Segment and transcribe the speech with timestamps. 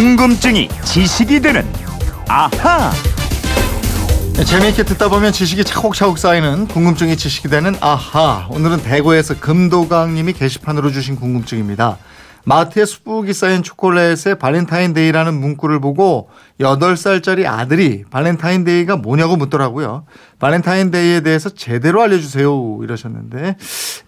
[0.00, 1.62] 궁금증이 지식이 되는
[2.26, 2.90] 아하.
[4.32, 8.46] 네, 재미있게 듣다 보면 지식이 차곡차곡 쌓이는 궁금증이 지식이 되는 아하.
[8.48, 11.98] 오늘은 대구에서 금도강님이 게시판으로 주신 궁금증입니다.
[12.44, 20.06] 마트에 수북이 쌓인 초콜릿에 발렌타인데이라는 문구를 보고 8살짜리 아들이 발렌타인데이가 뭐냐고 묻더라고요.
[20.38, 22.78] 발렌타인데이에 대해서 제대로 알려주세요.
[22.82, 23.56] 이러셨는데,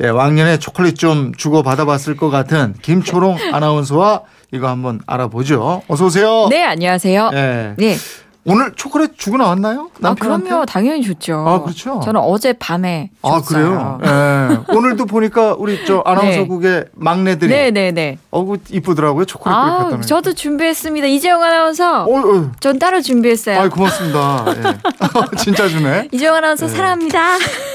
[0.01, 5.83] 예, 왕년에 초콜릿 좀 주고 받아봤을 것 같은 김초롱 아나운서와 이거 한번 알아보죠.
[5.89, 6.47] 어서 오세요.
[6.51, 7.31] 네, 안녕하세요.
[7.35, 7.75] 예.
[7.79, 7.97] 네.
[8.45, 9.91] 오늘 초콜릿 주고 나왔나요?
[9.95, 10.49] 아, 남편한테?
[10.49, 10.67] 그럼요.
[10.67, 11.45] 당연히 좋죠.
[11.47, 12.01] 아, 그렇죠.
[12.05, 13.99] 저는 어제 밤에 아, 줬어요.
[14.01, 14.61] 그래요?
[14.69, 14.75] 예.
[14.75, 18.19] 오늘도 보니까 우리 저 아나운서국의 막내들이 네, 네, 네.
[18.33, 19.27] 어구 이쁘더라고요.
[19.27, 20.01] 초콜릿 아, 놓으니까.
[20.01, 21.07] 저도 준비했습니다.
[21.07, 22.03] 이재용 아나운서.
[22.03, 22.51] 어, 어.
[22.59, 23.61] 전 따로 준비했어요.
[23.61, 24.45] 아이 고맙습니다.
[24.49, 24.63] 예.
[25.39, 26.09] 진짜 주네.
[26.11, 26.73] 이재용 아나운서 네.
[26.73, 27.21] 사랑합니다.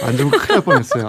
[0.04, 1.08] 완전 큰일 날 뻔했어요.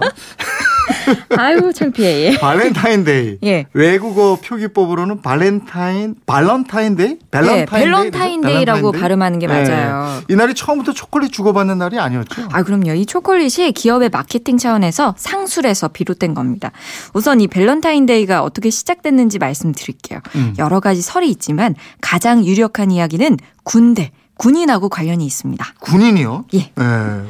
[1.36, 2.32] 아유, 창피해.
[2.32, 2.38] 예.
[2.38, 3.38] 발렌타인데이.
[3.44, 3.66] 예.
[3.72, 7.08] 외국어 표기법으로는 발렌타인, 발런타인데이?
[7.08, 7.80] 네, 밸런타인데이?
[7.80, 9.00] 밸런타인데이라고 밸런타인데이?
[9.00, 10.22] 발음하는 게 맞아요.
[10.28, 12.48] 이 날이 처음부터 초콜릿 주고받는 날이 아니었죠?
[12.52, 12.92] 아, 그럼요.
[12.92, 16.72] 이 초콜릿이 기업의 마케팅 차원에서 상술에서 비롯된 겁니다.
[17.14, 20.20] 우선 이 밸런타인데이가 어떻게 시작됐는지 말씀드릴게요.
[20.36, 20.54] 음.
[20.58, 25.66] 여러 가지 설이 있지만 가장 유력한 이야기는 군대, 군인하고 관련이 있습니다.
[25.80, 26.44] 군인이요?
[26.54, 26.70] 예.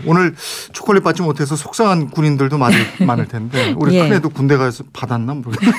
[0.06, 0.34] 오늘
[0.72, 4.02] 초콜릿 받지 못해서 속상한 군인들도 많을, 많을 텐데 우리 예.
[4.08, 5.72] 큰애도 군대 가서 받았나 모르겠네.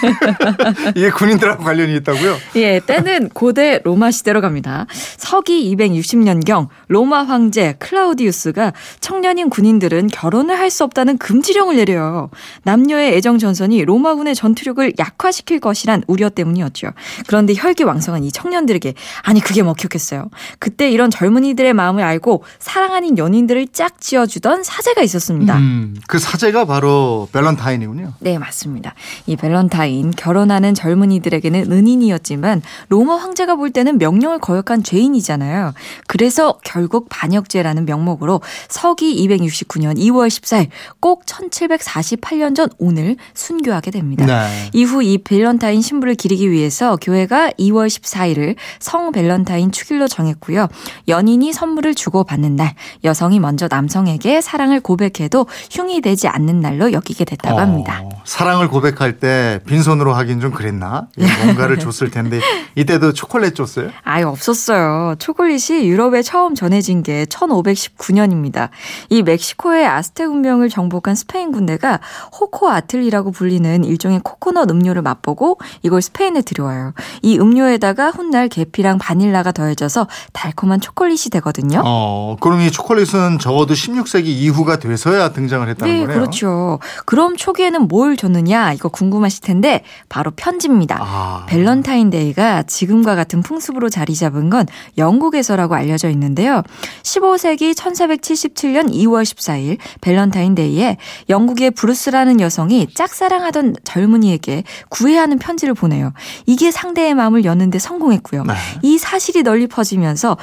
[0.97, 2.35] 이게 군인들하고 관련이 있다고요?
[2.57, 4.85] 예, 때는 고대 로마 시대로 갑니다.
[5.17, 12.29] 서기 260년경 로마 황제 클라우디우스가 청년인 군인들은 결혼을 할 수 없다는 금지령을 내려요.
[12.61, 16.91] 남녀의 애정 전선이 로마군의 전투력을 약화시킬 것이란 우려 때문이었죠.
[17.25, 18.93] 그런데 혈기왕성한 이 청년들에게
[19.23, 20.29] 아니 그게 먹혔겠어요.
[20.59, 25.57] 그때 이런 젊은이들의 마음을 알고 사랑하는 연인들을 짝 지어주던 사제가 있었습니다.
[25.57, 28.13] 음, 그 사제가 바로 밸런타인이군요.
[28.19, 28.95] 네, 맞습니다.
[29.25, 35.73] 이 밸런타인 결혼하는 젊은이들에게는 은인이었지만 로마 황제가 볼 때는 명령을 거역한 죄인이잖아요.
[36.07, 40.69] 그래서 결국 반역죄라는 명목으로 서기 269년 2월 14일
[41.01, 44.25] 꼭 1748년 전 오늘 순교하게 됩니다.
[44.25, 44.69] 네.
[44.71, 50.69] 이후 이 밸런타인 신부를 기리기 위해서 교회가 2월 14일을 성 밸런타인 축일로 정했고요.
[51.09, 57.25] 연인이 선물을 주고 받는 날, 여성이 먼저 남성에게 사랑을 고백해도 흉이 되지 않는 날로 여기게
[57.25, 58.01] 됐다고 합니다.
[58.03, 61.07] 어, 사랑을 고백할 때 빈손으로 하긴 좀 그랬나?
[61.19, 62.39] 예, 뭔가를 줬을 텐데
[62.75, 63.89] 이때도 초콜릿 줬어요?
[64.03, 65.15] 아예 없었어요.
[65.17, 68.69] 초콜릿이 유럽에 처음 전해진 게 1519년입니다.
[69.09, 71.99] 이 멕시코의 아스텍 문명을 정복한 스페인 군대가
[72.39, 76.93] 호코 아틀리라고 불리는 일종의 코코넛 음료를 맛보고 이걸 스페인에 들여와요.
[77.23, 81.81] 이 음료에다가 훗날 계피랑 바닐라가 더해져서 달콤한 초콜릿이 되거든요.
[81.85, 86.19] 어, 그럼 이 초콜릿은 적어도 16세기 이후가 돼서야 등장을 했다는 네, 거네요.
[86.19, 86.79] 그렇죠.
[87.05, 90.97] 그럼 초기에는 뭘 줬느냐 이거 궁금하실 텐데 바로 편지입니다.
[90.99, 91.45] 아.
[91.47, 94.65] 밸런타인데이가 지금과 같은 풍습으로 자리 잡은 건
[94.97, 96.63] 영국에서라고 알려져 있는데요.
[97.03, 100.97] 15세기 1477년 2월 14일 밸런타인데이에
[101.29, 106.13] 영국의 브루스라는 여성이 짝사랑하던 젊은이에게 구애하는 편지를 보내요.
[106.45, 108.43] 이게 상대의 마음을 여는데 성공했고요.
[108.43, 108.53] 네.
[108.81, 110.37] 이 사실이 널리 퍼지면서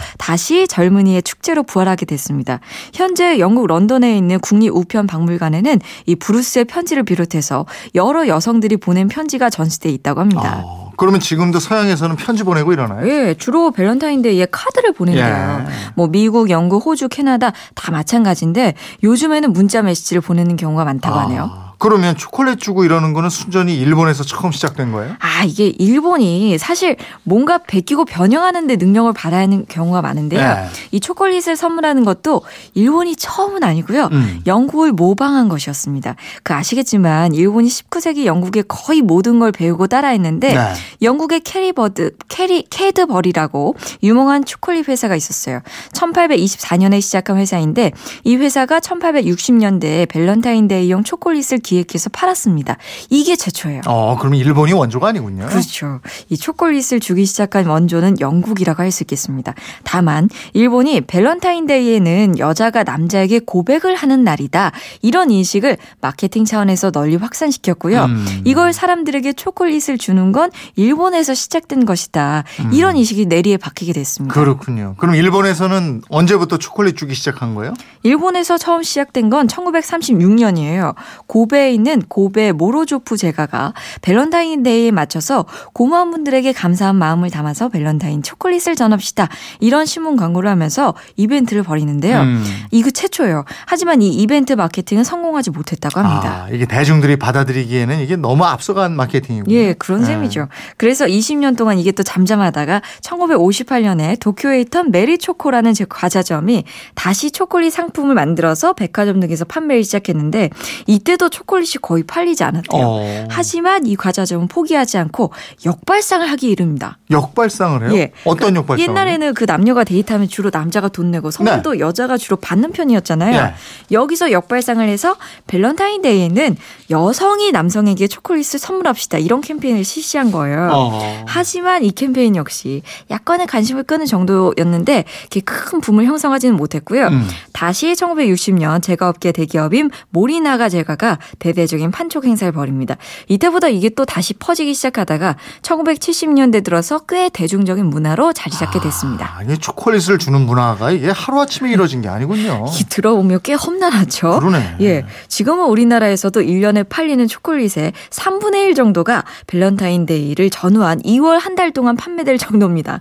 [0.46, 2.60] 다시 젊은이의 축제로 부활하게 됐습니다.
[2.94, 9.88] 현재 영국 런던에 있는 국립우편 박물관에는 이 브루스의 편지를 비롯해서 여러 여성들이 보낸 편지가 전시돼
[9.88, 10.62] 있다고 합니다.
[10.64, 13.08] 어, 그러면 지금도 서양에서는 편지 보내고 이러나요?
[13.08, 15.64] 예, 주로 밸런타인데이에 카드를 보낸대요.
[15.68, 15.72] 예.
[15.96, 21.65] 뭐 미국, 영국, 호주, 캐나다 다 마찬가지인데 요즘에는 문자 메시지를 보내는 경우가 많다고 하네요.
[21.76, 25.14] 아, 그러면 초콜릿 주고 이러는 거는 순전히 일본에서 처음 시작된 거예요?
[25.18, 30.40] 아, 이게 일본이 사실 뭔가 베끼고 변형하는 데 능력을 발휘하는 경우가 많은데요.
[30.40, 30.68] 네.
[30.90, 32.42] 이 초콜릿을 선물하는 것도
[32.74, 34.08] 일본이 처음은 아니고요.
[34.12, 34.40] 음.
[34.46, 36.16] 영국을 모방한 것이었습니다.
[36.42, 40.72] 그 아시겠지만 일본이 19세기 영국의 거의 모든 걸 배우고 따라했는데 네.
[41.02, 45.60] 영국의 캐리버드, 캐리, 캐드버리라고 유명한 초콜릿 회사가 있었어요.
[45.92, 47.92] 1824년에 시작한 회사인데
[48.24, 52.76] 이 회사가 1860년대에 밸런타인데이용 초콜릿을 기획해서 팔았습니다.
[53.10, 53.82] 이게 최초예요.
[53.86, 55.46] 어, 그러면 일본이 원조가 아니군요.
[55.48, 56.00] 그렇죠.
[56.30, 59.52] 이 초콜릿을 주기 시작한 원조는 영국이라고 할 수 있겠습니다.
[59.82, 64.70] 다만 일본이 밸런타인데이에는 여자가 남자에게 고백을 하는 날이다.
[65.02, 68.04] 이런 인식을 마케팅 차원에서 널리 확산시켰고요.
[68.04, 68.42] 음.
[68.44, 72.44] 이걸 사람들에게 초콜릿을 주는 건 일본에서 시작된 것이다.
[72.72, 74.32] 이런 인식이 뇌리에 박히게 됐습니다.
[74.34, 74.94] 그렇군요.
[74.98, 77.74] 그럼 일본에서는 언제부터 초콜릿 주기 시작한 거예요?
[78.04, 80.94] 일본에서 처음 시작된 건 1936년이에요.
[81.26, 83.72] 고백 고베에 있는 고베 모로조프 제과가
[84.02, 89.28] 밸런타인데이에 맞춰서 고마운 분들에게 감사한 마음을 담아서 밸런타인 초콜릿을 전합시다.
[89.60, 92.20] 이런 신문 광고를 하면서 이벤트를 벌이는데요.
[92.20, 92.44] 음.
[92.70, 93.44] 이거 최초예요.
[93.66, 96.44] 하지만 이 이벤트 마케팅은 성공하지 못했다고 합니다.
[96.44, 99.54] 아, 이게 대중들이 받아들이기에는 이게 너무 앞서간 마케팅이군요.
[99.54, 100.06] 예, 그런 네.
[100.06, 100.48] 셈이죠.
[100.76, 106.64] 그래서 20년 동안 이게 또 잠잠하다가 1958년에 도쿄에 있던 메리초코라는 제 과자점이
[106.94, 110.50] 다시 초콜릿 상품을 만들어서 백화점 등에서 판매를 시작했는데
[110.86, 112.82] 이때도 초 콜릿이 거의 팔리지 않았대요.
[112.82, 113.24] 어.
[113.30, 115.32] 하지만 이 과자점은 포기하지 않고
[115.64, 116.98] 역발상을 하기 이릅니다.
[117.10, 117.98] 역발상을 해요?
[117.98, 118.12] 예.
[118.24, 118.88] 어떤 역발상?
[118.88, 123.30] 옛날에는 그 남녀가 데이트하면 주로 남자가 돈 내고 선물도 여자가 주로 받는 편이었잖아요.
[123.30, 123.38] 네.
[123.38, 123.54] 예.
[123.94, 125.16] 여기서 역발상을 해서
[125.46, 126.56] 밸런타인데이에는
[126.90, 130.68] 여성이 남성에게 초콜릿을 선물합시다 이런 캠페인을 실시한 거예요.
[130.72, 131.24] 어.
[131.26, 137.06] 하지만 이 캠페인 역시 약간의 관심을 끄는 정도였는데 이렇게 큰 붐을 형성하지는 못했고요.
[137.08, 137.28] 음.
[137.52, 142.96] 다시 1960년 제과업계 대기업인 모리나가 제과가 대대적인 판촉 행사를 벌입니다.
[143.28, 149.34] 이때보다 이게 또 다시 퍼지기 시작하다가 1970년대 들어서 꽤 대중적인 문화로 자리 잡게 됐습니다.
[149.38, 152.66] 아, 이게 초콜릿을 주는 문화가 이게 하루아침에 이루어진 게 아니군요.
[152.68, 154.38] 이 들어보면 꽤 험난하죠.
[154.38, 154.76] 그러네.
[154.82, 155.04] 예.
[155.28, 162.36] 지금은 우리나라에서도 1년에 팔리는 초콜릿의 3분의 1 정도가 밸런타인데이를 전후한 2월 한 달 동안 판매될
[162.36, 163.00] 정도입니다.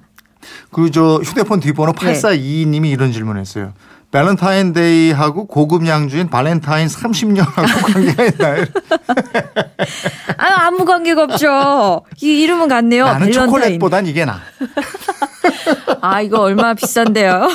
[0.72, 2.14] 그저 휴대폰 뒷번호 네.
[2.14, 3.74] 8422님이 이런 질문했어요.
[4.16, 7.54] 발렌타인데이하고 고급 양주인 발렌타인 30년하고
[7.94, 8.66] 관계가 있나요?
[10.38, 12.04] 아, 아무 관계가 없죠.
[12.22, 13.06] 이 이름은 같네요.
[13.06, 13.46] 나는 밸런타인.
[13.46, 14.40] 초콜릿보단 이게 나.
[16.02, 17.50] 아, 이거 얼마나 비싼데요?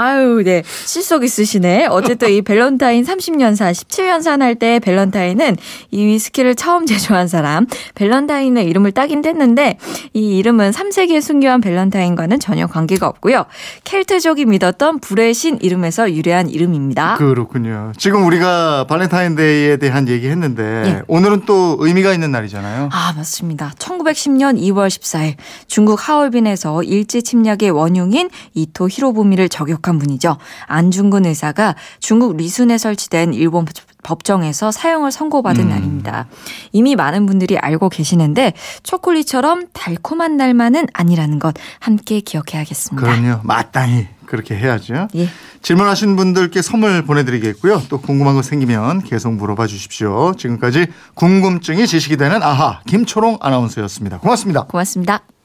[0.00, 0.62] 아유, 네.
[0.84, 1.86] 실속 있으시네.
[1.86, 5.56] 어쨌든 이 밸런타인 30년산, 17년산 할 때 밸런타인은
[5.90, 9.78] 이 위스키를 처음 제조한 사람, 밸런타인의 이름을 따긴 했는데,
[10.12, 13.44] 이 이름은 3세기에 순교한 밸런타인과는 전혀 관계가 없고요.
[13.84, 17.16] 켈트족이 믿었던 불의 신 이름에서 유래한 이름입니다.
[17.16, 17.92] 그렇군요.
[17.96, 21.02] 지금 우리가 발렌타인데이에 대한 얘기 했는데 예.
[21.08, 22.90] 오늘은 또 의미가 있는 날이잖아요.
[22.92, 23.72] 아, 맞습니다.
[23.78, 25.34] 1910년 2월 14일
[25.66, 30.36] 중국 하얼빈에서 일제 침략의 원흉인 이토 히로부미를 저격 한 분이죠.
[30.66, 33.66] 안중근 의사가 중국 리순에 설치된 일본
[34.02, 35.68] 법정에서 사형을 선고받은 음.
[35.68, 36.28] 날입니다.
[36.72, 38.52] 이미 많은 분들이 알고 계시는데
[38.84, 43.04] 초콜릿처럼 달콤한 날만은 아니라는 것 함께 기억해야겠습니다.
[43.04, 43.40] 그럼요.
[43.42, 45.08] 마땅히 그렇게 해야죠.
[45.16, 45.28] 예.
[45.62, 47.82] 질문하신 분들께 선물 보내드리겠고요.
[47.88, 50.34] 또 궁금한 거 생기면 계속 물어봐 주십시오.
[50.36, 54.18] 지금까지 궁금증이 지식이 되는 아하 김초롱 아나운서였습니다.
[54.18, 54.64] 고맙습니다.
[54.64, 55.35] 고맙습니다.